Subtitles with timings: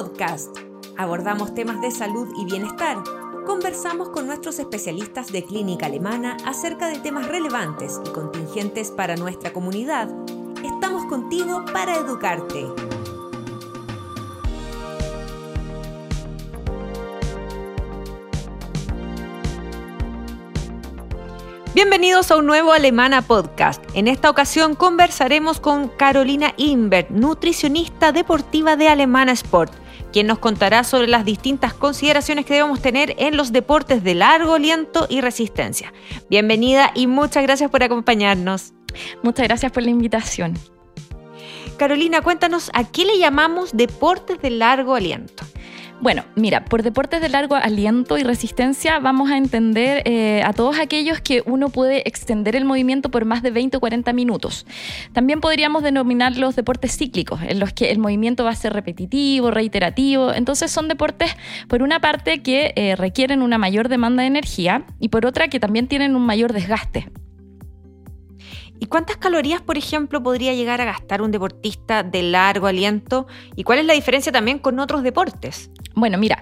[0.00, 0.56] Podcast.
[0.96, 2.96] Abordamos temas de salud y bienestar.
[3.44, 9.52] Conversamos con nuestros especialistas de clínica alemana acerca de temas relevantes y contingentes para nuestra
[9.52, 10.08] comunidad.
[10.64, 12.66] Estamos contigo para educarte.
[21.74, 23.82] Bienvenidos a un nuevo Alemana Podcast.
[23.94, 29.79] En esta ocasión conversaremos con Carolina Invert, nutricionista deportiva de Alemana Sport,
[30.12, 34.54] quien nos contará sobre las distintas consideraciones que debemos tener en los deportes de largo
[34.54, 35.92] aliento y resistencia.
[36.28, 38.72] Bienvenida y muchas gracias por acompañarnos.
[39.22, 40.54] Muchas gracias por la invitación.
[41.76, 45.44] Carolina, cuéntanos a qué le llamamos deportes de largo aliento.
[46.00, 50.78] Bueno, mira, por deportes de largo aliento y resistencia vamos a entender eh, a todos
[50.78, 54.66] aquellos que uno puede extender el movimiento por más de 20 o 40 minutos.
[55.12, 59.50] También podríamos denominar los deportes cíclicos, en los que el movimiento va a ser repetitivo,
[59.50, 60.32] reiterativo.
[60.32, 61.36] Entonces son deportes,
[61.68, 65.60] por una parte, que eh, requieren una mayor demanda de energía y por otra, que
[65.60, 67.10] también tienen un mayor desgaste.
[68.78, 73.26] ¿Y cuántas calorías, por ejemplo, podría llegar a gastar un deportista de largo aliento?
[73.54, 75.70] ¿Y cuál es la diferencia también con otros deportes?
[76.00, 76.40] Bueno, mira,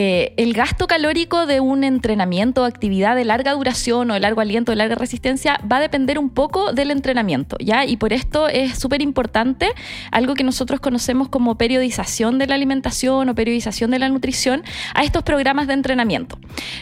[0.00, 4.40] eh, el gasto calórico de un entrenamiento o actividad de larga duración o de largo
[4.40, 7.84] aliento, de larga resistencia, va a depender un poco del entrenamiento, ¿ya?
[7.84, 9.70] Y por esto es súper importante
[10.12, 14.62] algo que nosotros conocemos como periodización de la alimentación o periodización de la nutrición
[14.94, 16.38] a estos programas de entrenamiento.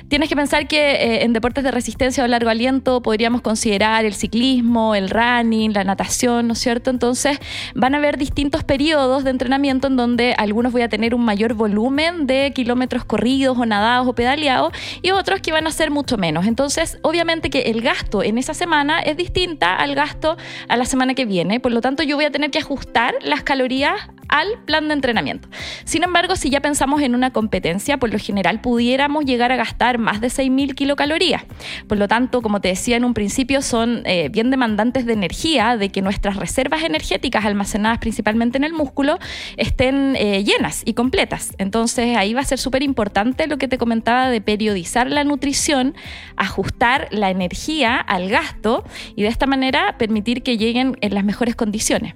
[0.09, 4.13] Tienes que pensar que eh, en deportes de resistencia o largo aliento podríamos considerar el
[4.13, 6.91] ciclismo, el running, la natación, ¿no es cierto?
[6.91, 7.39] Entonces
[7.75, 11.55] van a haber distintos periodos de entrenamiento en donde algunos voy a tener un mayor
[11.55, 16.19] volumen de kilómetros corridos o nadados o pedaleados y otros que van a ser mucho
[16.19, 16.47] menos.
[16.47, 20.37] Entonces, obviamente que el gasto en esa semana es distinta al gasto
[20.69, 21.61] a la semana que viene.
[21.61, 25.49] Por lo tanto, yo voy a tener que ajustar las calorías al plan de entrenamiento.
[25.85, 29.99] Sin embargo, si ya pensamos en una competencia, por lo general pudiéramos llegar a gastar
[29.99, 31.45] más de 6.000 kilocalorías.
[31.87, 35.77] Por lo tanto, como te decía en un principio, son eh, bien demandantes de energía,
[35.77, 39.19] de que nuestras reservas energéticas almacenadas principalmente en el músculo
[39.57, 41.55] estén eh, llenas y completas.
[41.59, 45.95] Entonces ahí va a ser súper importante lo que te comentaba de periodizar la nutrición,
[46.37, 51.55] ajustar la energía al gasto y de esta manera permitir que lleguen en las mejores
[51.55, 52.15] condiciones.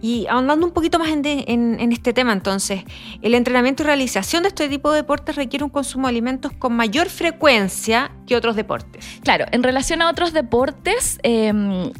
[0.00, 2.84] Y ahondando un poquito más en, este tema, entonces,
[3.20, 6.74] el entrenamiento y realización de este tipo de deportes requiere un consumo de alimentos con
[6.74, 9.04] mayor frecuencia que otros deportes.
[9.24, 11.90] Claro, en relación a otros deportes, em,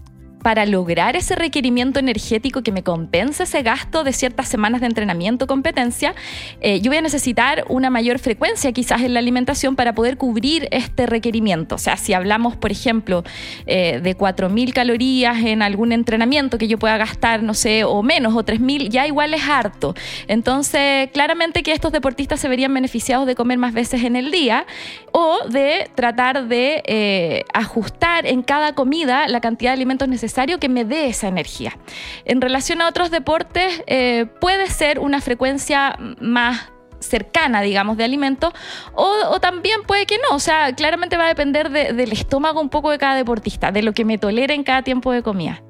[0.43, 5.47] para lograr ese requerimiento energético que me compense ese gasto de ciertas semanas de entrenamiento
[5.47, 6.15] competencia,
[6.61, 10.69] eh, yo voy a necesitar una mayor frecuencia quizás en la alimentación para poder cubrir
[10.71, 11.75] este requerimiento.
[11.75, 13.25] O sea, si hablamos, por ejemplo,
[13.67, 18.35] eh, de 4.000 calorías en algún entrenamiento que yo pueda gastar, no sé, o menos,
[18.35, 19.95] o 3.000, ya igual es harto.
[20.29, 24.67] Entonces, claramente que estos deportistas se verían beneficiados de comer más veces en el día
[25.13, 30.69] o de tratar de eh, ajustar en cada comida la cantidad de alimentos necesarios que
[30.69, 31.77] me dé esa energía.
[32.25, 38.53] En relación a otros deportes, eh, puede ser una frecuencia más cercana, digamos, de alimento,
[38.95, 40.35] o, también puede que no.
[40.35, 43.93] O sea, claramente va a depender del estómago un poco de cada deportista, de lo
[43.93, 45.63] que me tolera en cada tiempo de comida.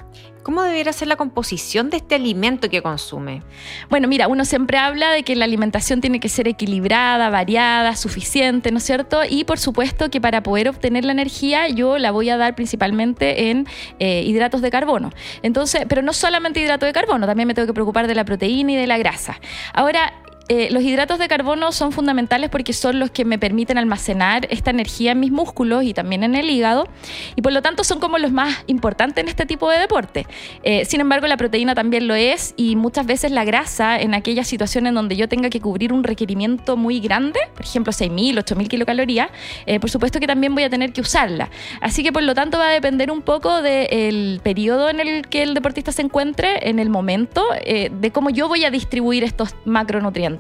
[0.49, 3.43] ¿Cómo debería ser la composición de este alimento que consume?
[3.91, 8.73] Bueno, mira, uno siempre habla de que la alimentación tiene que ser equilibrada, variada, suficiente,
[8.73, 9.21] ¿no es cierto?
[9.29, 13.51] Y por supuesto que para poder obtener la energía yo la voy a dar principalmente
[13.51, 13.67] en
[13.99, 15.11] eh, hidratos de carbono.
[15.43, 18.73] Entonces, pero no solamente hidratos de carbono, también me tengo que preocupar de la proteína
[18.73, 19.39] y de la grasa.
[19.75, 20.15] Ahora,
[20.49, 24.71] eh, los hidratos de carbono son fundamentales porque son los que me permiten almacenar esta
[24.71, 26.89] energía en mis músculos y también en el hígado
[27.37, 30.27] y por lo tanto son como los más importantes en este tipo de deporte.
[30.63, 34.49] Eh, sin embargo, la proteína también lo es y muchas veces la grasa en aquellas
[34.49, 38.69] situaciones en donde yo tenga que cubrir un requerimiento muy grande, por ejemplo 6.000, 8.000
[38.69, 39.29] kilocalorías,
[39.67, 41.51] eh, por supuesto que también voy a tener que usarla.
[41.83, 45.43] Así que por lo tanto va a depender un poco del periodo en el que
[45.43, 50.38] el deportista se encuentre, en el momento, de cómo yo voy a distribuir estos macronutrientes.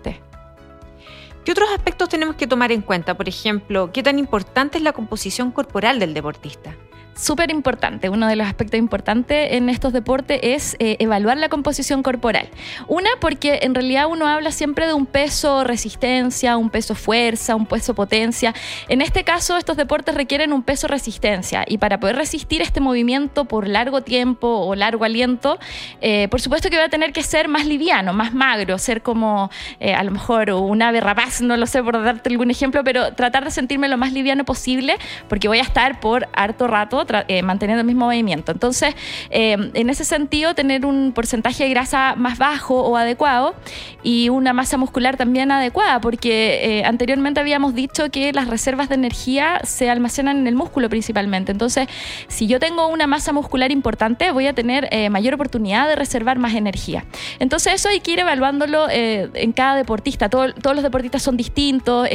[1.45, 3.17] ¿Qué otros aspectos tenemos que tomar en cuenta?
[3.17, 6.77] Por ejemplo, ¿qué tan importante es la composición corporal del deportista?
[7.19, 12.03] Súper importante, uno de los aspectos importantes en estos deportes es eh, evaluar la composición
[12.03, 12.49] corporal.
[12.87, 17.67] Una, porque en realidad uno habla siempre de un peso resistencia, un peso fuerza, un
[17.67, 18.55] peso potencia.
[18.89, 23.47] En este caso, estos deportes requieren un peso resistencia y para poder resistir este movimiento
[23.47, 25.59] por largo tiempo o largo aliento,
[26.01, 29.51] eh, por supuesto que va a tener que ser más liviano, más magro, ser como
[29.81, 33.13] eh, a lo mejor un ave rapaz, no lo sé por darte algún ejemplo, pero
[33.15, 34.97] tratar de sentirme lo más liviano posible
[35.29, 38.53] porque voy a estar por harto rato eh, manteniendo el mismo movimiento.
[38.53, 38.95] Entonces,
[39.31, 43.55] eh, en ese sentido, tener un porcentaje de grasa más bajo o adecuado
[44.03, 49.61] y una masa muscular también adecuada, porque anteriormente habíamos dicho que las reservas de energía
[49.65, 51.53] se almacenan en el músculo principalmente.
[51.53, 51.89] Entonces,
[52.29, 56.55] si yo tengo una masa muscular importante, voy a tener mayor oportunidad de reservar más
[56.55, 57.05] energía.
[57.39, 60.29] Entonces, eso hay que ir evaluándolo en cada deportista.
[60.29, 62.09] todos los deportistas son distintos,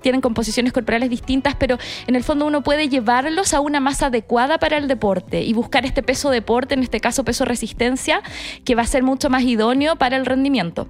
[0.00, 4.58] tienen composiciones corporales distintas, pero en el fondo uno puede llevarlos a una masa adecuada
[4.58, 8.22] para el deporte y buscar este peso deporte, en este caso peso resistencia,
[8.64, 10.88] que va a ser mucho más idóneo para el rendimiento.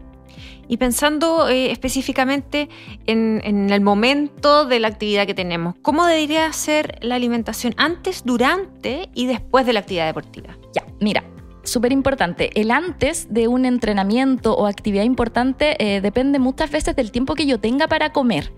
[0.71, 2.69] Y pensando eh, específicamente
[3.07, 8.23] en, en, el momento de la actividad que tenemos, ¿cómo debería ser la alimentación antes,
[8.25, 10.59] durante y después de la actividad deportiva?
[10.75, 11.25] Ya, mira,
[11.69, 12.51] súper importante.
[12.61, 17.47] El antes de un entrenamiento o actividad importante eh, depende muchas veces del tiempo que
[17.47, 18.53] yo tenga para comer.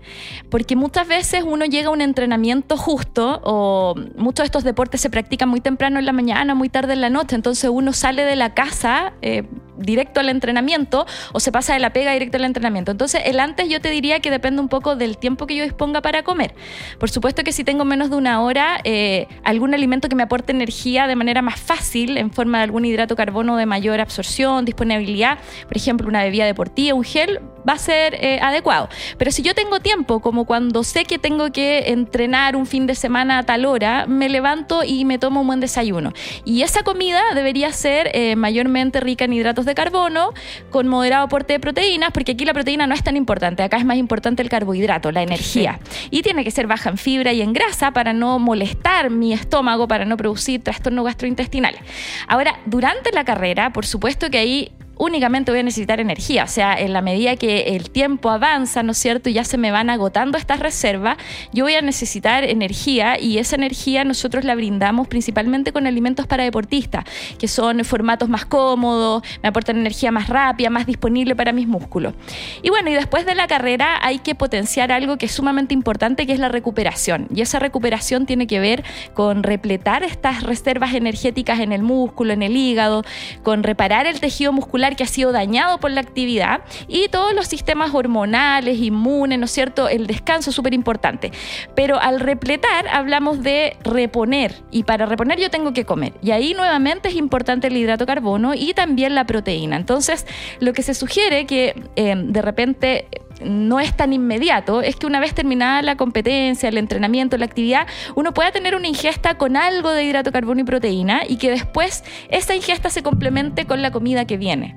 [0.49, 5.09] Porque muchas veces uno llega a un entrenamiento justo o muchos de estos deportes se
[5.09, 7.35] practican muy temprano en la mañana, muy tarde en la noche.
[7.35, 9.13] Entonces uno sale de la casa.
[9.21, 9.43] Eh,
[9.81, 12.91] directo al entrenamiento o se pasa de la pega directo al entrenamiento.
[12.91, 16.01] Entonces, el antes yo te diría que depende un poco del tiempo que yo disponga
[16.01, 16.53] para comer.
[16.99, 20.51] Por supuesto que si tengo menos de una hora, eh, algún alimento que me aporte
[20.51, 25.39] energía de manera más fácil, en forma de algún hidrato carbono de mayor absorción, disponibilidad,
[25.67, 28.89] por ejemplo, una bebida deportiva, un gel, va a ser eh, adecuado.
[29.17, 32.95] Pero si yo tengo tiempo, como cuando sé que tengo que entrenar un fin de
[32.95, 36.13] semana a tal hora, me levanto y me tomo un buen desayuno.
[36.45, 40.33] Y esa comida debería ser eh, mayormente rica en hidratos de carbono,
[40.69, 43.85] con moderado aporte de proteínas, porque aquí la proteína no es tan importante, acá es
[43.85, 45.79] más importante el carbohidrato, la energía.
[46.09, 49.87] Y tiene que ser baja en fibra y en grasa para no molestar mi estómago,
[49.87, 51.81] para no producir trastornos gastrointestinales.
[52.27, 56.43] Ahora, durante la carrera, por supuesto que ahí únicamente voy a necesitar energía.
[56.43, 59.29] O sea, en la medida que el tiempo avanza, ¿no es cierto?
[59.29, 61.17] Y ya se me van agotando estas reservas,
[61.51, 66.43] yo voy a necesitar energía y esa energía nosotros la brindamos principalmente con alimentos para
[66.43, 67.05] deportistas,
[67.39, 72.13] que son formatos más cómodos, me aportan energía más rápida, más disponible para mis músculos.
[72.61, 76.27] Y bueno, y después de la carrera hay que potenciar algo que es sumamente importante,
[76.27, 77.27] que es la recuperación.
[77.33, 78.83] Y esa recuperación tiene que ver
[79.15, 83.03] con repletar estas reservas energéticas en el músculo, en el hígado,
[83.41, 87.47] con reparar el tejido muscular que ha sido dañado por la actividad y todos los
[87.47, 89.87] sistemas hormonales, inmunes, ¿no es cierto?
[89.89, 91.31] El descanso es súper importante.
[91.75, 96.13] Pero al repletar hablamos de reponer y para reponer yo tengo que comer.
[96.21, 99.75] Y ahí nuevamente es importante el hidrato carbono y también la proteína.
[99.75, 100.25] Entonces,
[100.59, 103.07] lo que se sugiere que eh, de repente
[103.43, 107.87] no es tan inmediato, es que una vez terminada la competencia, el entrenamiento, la actividad,
[108.15, 112.03] uno pueda tener una ingesta con algo de hidrato carbono y proteína y que después
[112.29, 114.75] esa ingesta se complemente con la comida que viene.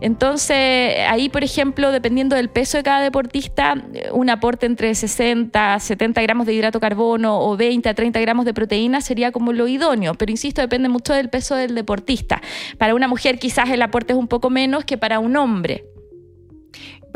[0.00, 3.74] Entonces, ahí, por ejemplo, dependiendo del peso de cada deportista,
[4.12, 8.44] un aporte entre 60 a 70 gramos de hidrato carbono o 20 a 30 gramos
[8.44, 12.40] de proteína sería como lo idóneo, pero insisto, depende mucho del peso del deportista.
[12.78, 15.84] Para una mujer quizás el aporte es un poco menos que para un hombre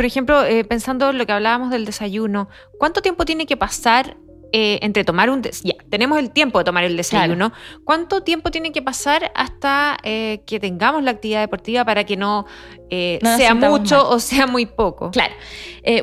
[0.00, 2.48] por ejemplo, eh, pensando en lo que hablábamos del desayuno,
[2.78, 4.16] ¿cuánto tiempo tiene que pasar
[4.50, 5.42] eh, entre tomar un...
[5.42, 7.52] Ya, tenemos el tiempo de tomar el desayuno.
[7.84, 12.46] ¿Cuánto tiempo tiene que pasar hasta eh, que tengamos la actividad deportiva para que no,
[12.88, 15.10] sea mucho o sea muy poco?
[15.10, 15.34] Claro.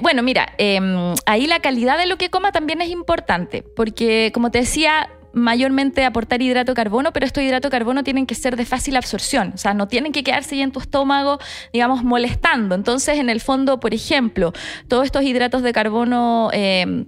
[0.03, 4.51] bueno, mira, em, ahí la calidad de lo que coma también es importante, porque como
[4.51, 8.55] te decía, mayormente aportar hidrato de carbono, pero estos hidratos de carbono tienen que ser
[8.55, 11.39] de fácil absorción, o sea, no tienen que quedarse en tu estómago,
[11.73, 12.75] digamos, molestando.
[12.75, 14.53] Entonces, en el fondo, por ejemplo,
[14.87, 16.49] todos estos hidratos de carbono...
[16.53, 17.05] Eh,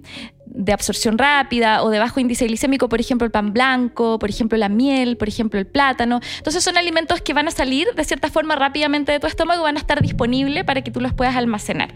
[0.52, 4.58] de absorción rápida o de bajo índice glicémico, por ejemplo el pan blanco, por ejemplo
[4.58, 6.20] la miel, por ejemplo el plátano.
[6.38, 9.64] Entonces son alimentos que van a salir de cierta forma rápidamente de tu estómago y
[9.64, 11.94] van a estar disponibles para que tú los puedas almacenar.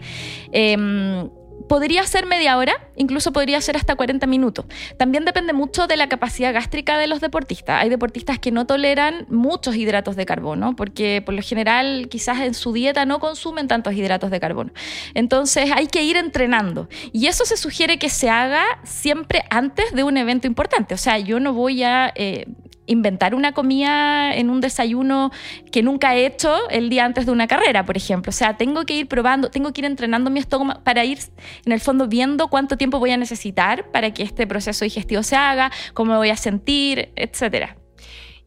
[0.51, 1.29] Em,
[1.67, 4.65] podría ser media hora, incluso podría ser hasta 40 minutos.
[4.97, 7.81] También depende mucho de la capacidad gástrica de los deportistas.
[7.81, 12.53] Hay deportistas que no toleran muchos hidratos de carbono, porque por lo general quizás en
[12.53, 14.71] su dieta no consumen tantos hidratos de carbono.
[15.13, 16.87] Entonces hay que ir entrenando.
[17.11, 20.93] Y eso se sugiere que se haga siempre antes de un evento importante.
[20.93, 22.11] O sea, yo no voy a...
[22.15, 22.45] Eh,
[22.87, 25.31] inventar una comida en un desayuno
[25.71, 28.29] que nunca he hecho el día antes de una carrera, por ejemplo.
[28.29, 31.19] O sea, tengo que ir probando, tengo que ir entrenando mi estómago para ir,
[31.65, 35.35] en el fondo, viendo cuánto tiempo voy a necesitar para que este proceso digestivo se
[35.35, 37.77] haga, cómo me voy a sentir, etcétera.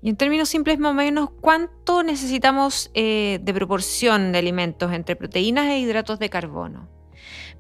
[0.00, 5.16] Y en términos simples, más o menos, ¿cuánto necesitamos eh, de proporción de alimentos entre
[5.16, 6.88] proteínas e hidratos de carbono?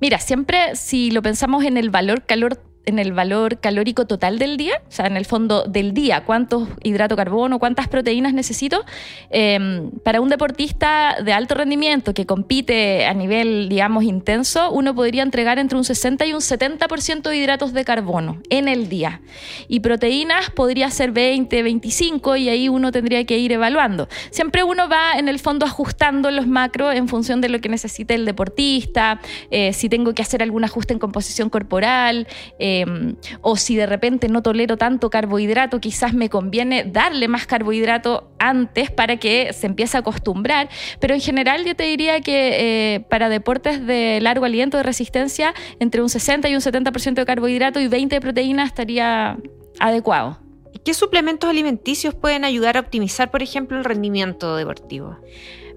[0.00, 4.56] Mira, siempre si lo pensamos en el valor calor en el valor calórico total del
[4.56, 8.84] día, o sea, en el fondo del día, cuántos hidrato carbono, cuántas proteínas necesito.
[9.30, 15.22] Em, para un deportista de alto rendimiento que compite a nivel, digamos, intenso, uno podría
[15.22, 19.20] entregar entre un 60 y un 70% de hidratos de carbono en el día.
[19.68, 24.08] Y proteínas podría ser 20, 25 y ahí uno tendría que ir evaluando.
[24.30, 28.14] Siempre uno va en el fondo ajustando los macros en función de lo que necesite
[28.14, 29.20] el deportista,
[29.50, 32.26] eh, si tengo que hacer algún ajuste en composición corporal.
[32.68, 38.30] Em, o si de repente no tolero tanto carbohidrato, quizás me conviene darle más carbohidrato
[38.38, 40.68] antes para que se empiece a acostumbrar.
[41.00, 45.54] Pero en general yo te diría que eh, para deportes de largo aliento, de resistencia,
[45.80, 49.38] entre un 60 y un 70% de carbohidrato y 20 de proteína estaría
[49.80, 50.38] adecuado.
[50.84, 55.16] ¿Qué suplementos alimenticios pueden ayudar a optimizar, por ejemplo, el rendimiento deportivo?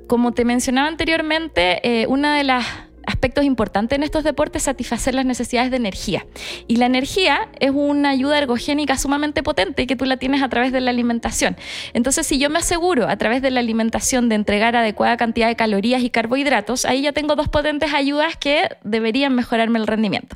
[0.08, 2.66] Como te mencionaba anteriormente, eh, una de las
[3.05, 6.25] aspectos importantes en estos deportes satisfacer las necesidades de energía.
[6.67, 10.72] Y la energía es una ayuda ergogénica sumamente potente que tú la tienes a través
[10.72, 11.55] de la alimentación.
[11.93, 15.55] Entonces, si yo me aseguro a través de la alimentación de entregar adecuada cantidad de
[15.55, 20.36] calorías y carbohidratos, ahí ya tengo dos potentes ayudas que deberían mejorarme el rendimiento.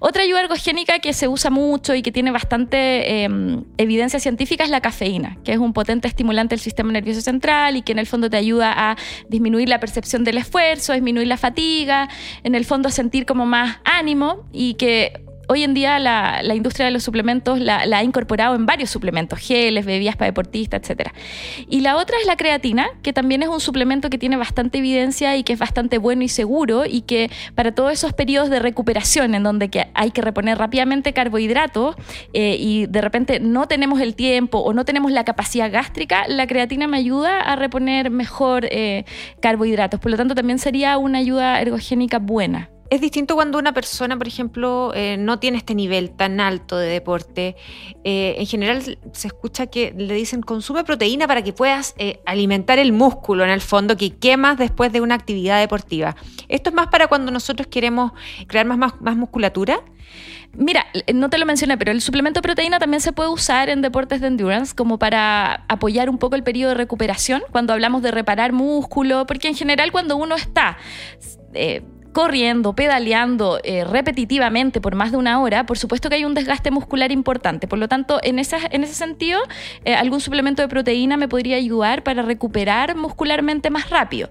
[0.00, 4.70] Otra ayuda ergogénica que se usa mucho y que tiene bastante em, evidencia científica es
[4.70, 8.06] la cafeína, que es un potente estimulante del sistema nervioso central y que en el
[8.06, 8.96] fondo te ayuda a
[9.28, 12.03] disminuir la percepción del esfuerzo, disminuir la fatiga,
[12.42, 16.92] en el fondo sentir como más ánimo y que hoy en día la, industria de
[16.92, 21.10] los suplementos la, ha incorporado en varios suplementos, geles, bebidas para deportistas, etc.
[21.68, 25.36] Y la otra es la creatina, que también es un suplemento que tiene bastante evidencia
[25.36, 29.34] y que es bastante bueno y seguro y que para todos esos periodos de recuperación
[29.34, 31.96] en donde que hay que reponer rápidamente carbohidratos
[32.32, 36.46] eh, y de repente no tenemos el tiempo o no tenemos la capacidad gástrica, la
[36.46, 39.04] creatina me ayuda a reponer mejor eh,
[39.40, 40.00] carbohidratos.
[40.00, 42.70] Por lo tanto, también sería una ayuda ergogénica buena.
[42.90, 46.88] Es distinto cuando una persona, por ejemplo, eh, no tiene este nivel tan alto de
[46.88, 47.56] deporte.
[48.04, 52.78] Eh, en general se escucha que le dicen consume proteína para que puedas eh, alimentar
[52.78, 56.14] el músculo en el fondo que quemas después de una actividad deportiva.
[56.48, 58.12] ¿Esto es más para cuando nosotros queremos
[58.46, 59.80] crear más, más, más musculatura?
[60.56, 63.82] Mira, no te lo mencioné, pero el suplemento de proteína también se puede usar en
[63.82, 68.12] deportes de endurance como para apoyar un poco el periodo de recuperación, cuando hablamos de
[68.12, 70.78] reparar músculo, porque en general cuando uno está
[72.14, 76.70] corriendo, pedaleando eh, repetitivamente por más de una hora, por supuesto que hay un desgaste
[76.70, 77.68] muscular importante.
[77.68, 79.40] Por lo tanto, en, en ese sentido,
[79.84, 84.30] eh, algún suplemento de proteína me podría ayudar para recuperar muscularmente más rápido.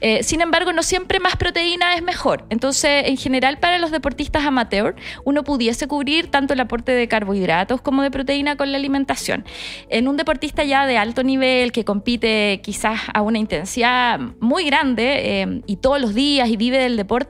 [0.00, 2.44] Eh, sin embargo, no siempre más proteína es mejor.
[2.50, 7.80] Entonces, en general, para los deportistas amateur, uno pudiese cubrir tanto el aporte de carbohidratos
[7.80, 9.44] como de proteína con la alimentación.
[9.88, 15.62] En un deportista ya de alto nivel que compite quizás a una intensidad muy grande
[15.66, 17.21] y todos los días y vive del deporte,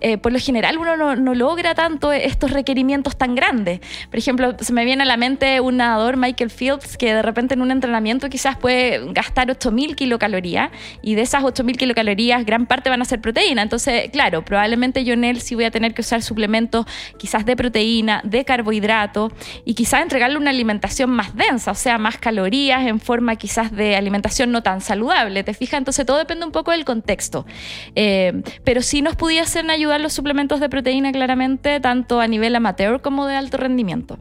[0.00, 3.80] eh, por lo general uno no, logra tanto estos requerimientos tan grandes.
[4.10, 7.54] Por ejemplo, se me viene a la mente un nadador, Michael Fields, que de repente
[7.54, 10.70] en un entrenamiento quizás puede gastar 8.000 kilocalorías
[11.02, 13.62] y de esas 8.000 kilocalorías gran parte van a ser proteína.
[13.62, 16.86] Entonces, claro, probablemente yo en él sí voy a tener que usar suplementos
[17.18, 19.32] quizás de proteína, de carbohidrato
[19.64, 23.96] y quizás entregarle una alimentación más densa, o sea, más calorías en forma quizás de
[23.96, 25.42] alimentación no tan saludable.
[25.44, 25.78] ¿Te fijas?
[25.78, 27.46] Entonces todo depende un poco del contexto.
[27.94, 32.54] Eh, pero si nos pudiera pudiesen ayudar los suplementos de proteína claramente, tanto a nivel
[32.54, 34.16] amateur como de alto rendimiento.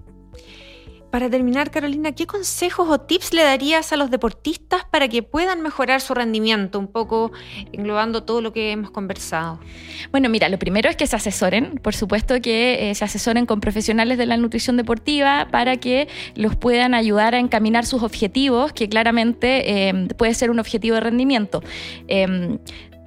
[1.11, 5.61] Para terminar, Carolina, ¿qué consejos o tips le darías a los deportistas para que puedan
[5.61, 6.79] mejorar su rendimiento?
[6.79, 7.31] Un poco
[7.71, 9.59] englobando todo lo que hemos conversado.
[10.09, 13.59] Bueno, mira, lo primero es que se asesoren, por supuesto que eh, se asesoren con
[13.59, 18.89] profesionales de la nutrición deportiva para que los puedan ayudar a encaminar sus objetivos, que
[18.89, 21.61] claramente eh, puede ser un objetivo de rendimiento.
[22.07, 22.57] Em,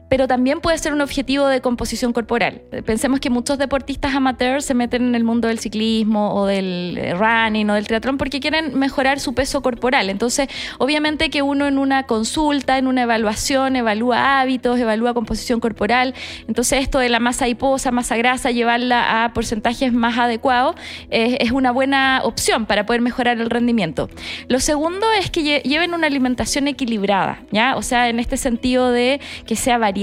[0.09, 2.63] pero también puede ser un objetivo de composición corporal.
[2.85, 7.15] Pensemos que muchos deportistas amateurs se meten en el mundo del ciclismo o del eh,
[7.15, 10.09] running o del triatlón porque quieren mejorar su peso corporal.
[10.11, 10.49] Entonces,
[10.79, 16.15] obviamente que uno en una consulta, en una evaluación, evalúa hábitos, evalúa composición corporal.
[16.47, 20.77] Entonces, esto de la masa hiposa, masa grasa, llevarla a porcentajes más adecuados
[21.11, 24.09] es una buena opción para poder mejorar el rendimiento.
[24.49, 27.77] Lo segundo es que lleven una alimentación equilibrada, ¿ya?
[27.77, 29.96] O sea, en este sentido de que sea variada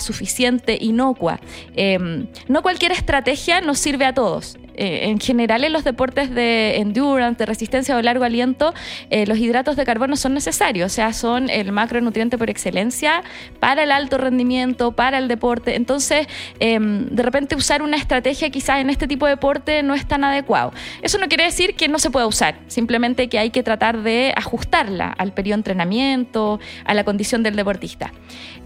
[0.00, 1.38] suficiente, inocua.
[1.76, 4.56] Em, no cualquier estrategia nos sirve a todos.
[4.74, 8.74] Eh, en general en los deportes de endurance, de resistencia o largo aliento,
[9.10, 13.22] eh, los hidratos de carbono son necesarios, o sea, son el macronutriente por excelencia
[13.60, 15.76] para el alto rendimiento, para el deporte.
[15.76, 16.26] Entonces,
[16.58, 20.24] em, de repente usar una estrategia quizás en este tipo de deporte no es tan
[20.24, 20.72] adecuado.
[21.02, 24.32] Eso no quiere decir que no se pueda usar, simplemente que hay que tratar de
[24.36, 28.12] ajustarla al periodo de entrenamiento, a la condición del deportista.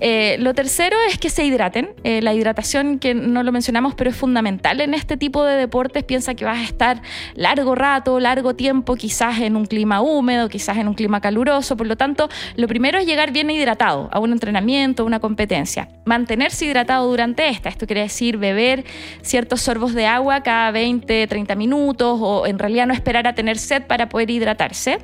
[0.00, 1.88] Eh, lo tercero es que se hidraten.
[2.08, 6.34] la hidratación, que no lo mencionamos, pero es fundamental en este tipo de deporte piensa
[6.34, 7.02] que vas a estar
[7.34, 11.76] largo rato, largo tiempo, quizás en un clima húmedo, quizás en un clima caluroso.
[11.76, 15.88] Por lo tanto, lo primero es llegar bien hidratado a un entrenamiento, a una competencia.
[16.04, 17.68] Mantenerse hidratado durante esta.
[17.68, 18.84] Esto quiere decir beber
[19.22, 23.58] ciertos sorbos de agua cada 20, 30 minutos o en realidad no esperar a tener
[23.58, 24.98] sed para poder hidratarse.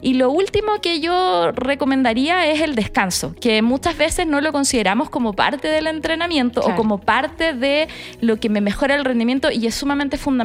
[0.00, 5.10] Y lo último que yo recomendaría es el descanso, que muchas veces no lo consideramos
[5.10, 7.88] como parte del entrenamiento o como parte de
[8.20, 10.39] lo que me mejora el rendimiento y es sumamente fundamental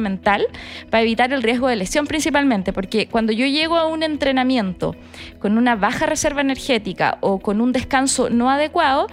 [0.90, 4.94] para evitar el riesgo de lesión principalmente, porque cuando yo llego a un entrenamiento
[5.38, 9.08] con una baja reserva energética o con un descanso no adecuado,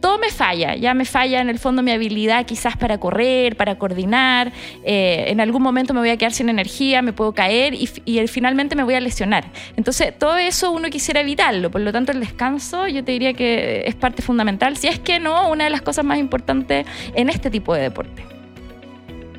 [0.00, 3.78] todo me falla, ya me falla en el fondo mi habilidad quizás para correr, para
[3.78, 4.52] coordinar,
[4.84, 8.24] eh, en algún momento me voy a quedar sin energía, me puedo caer y, y,
[8.28, 9.46] finalmente me voy a lesionar.
[9.76, 13.82] Entonces, todo eso uno quisiera evitarlo, por lo tanto el descanso yo te diría que
[13.86, 17.50] es parte fundamental, si es que no, una de las cosas más importantes en este
[17.50, 18.37] tipo de deporte.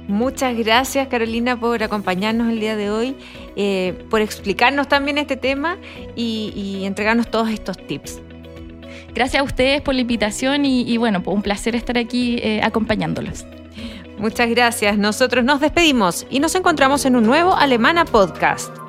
[0.10, 3.16] Muchas gracias Carolina por acompañarnos el día de hoy,
[3.56, 5.78] eh, por explicarnos también este tema
[6.16, 8.20] y, y entregarnos todos estos tips.
[9.14, 13.46] Gracias a ustedes por la invitación y, bueno, pues un placer estar aquí eh, acompañándolos.
[14.18, 14.98] Muchas gracias.
[14.98, 18.89] Nosotros nos despedimos y nos encontramos en un nuevo Alemana Podcast.